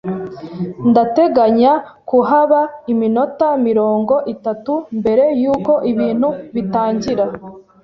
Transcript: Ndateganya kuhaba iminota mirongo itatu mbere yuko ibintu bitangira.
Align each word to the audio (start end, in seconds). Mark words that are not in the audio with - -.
Ndateganya 0.89 1.73
kuhaba 2.09 2.59
iminota 2.91 3.47
mirongo 3.67 4.13
itatu 4.33 4.73
mbere 4.99 5.23
yuko 5.41 5.71
ibintu 5.91 6.27
bitangira. 6.55 7.25